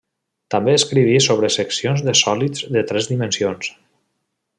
També 0.53 0.71
escriví 0.77 1.19
sobre 1.25 1.51
seccions 1.57 2.03
de 2.07 2.15
sòlids 2.21 2.65
de 2.77 2.83
tres 2.93 3.11
dimensions. 3.13 3.71